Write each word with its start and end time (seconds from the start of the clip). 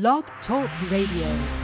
Blog 0.00 0.24
Talk 0.44 0.68
Radio. 0.90 1.63